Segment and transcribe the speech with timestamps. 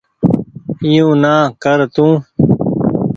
[0.83, 2.07] اي يو نا ڪر تو